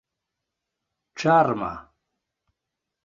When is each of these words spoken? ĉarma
ĉarma 1.23 1.69